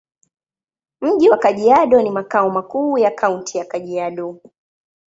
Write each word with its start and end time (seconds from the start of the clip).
Mji 1.01 1.29
wa 1.29 1.37
Kajiado 1.37 2.01
ni 2.01 2.11
makao 2.11 2.49
makuu 2.49 2.97
ya 2.97 3.11
Kaunti 3.11 3.57
ya 3.57 3.65
Kajiado. 3.65 4.41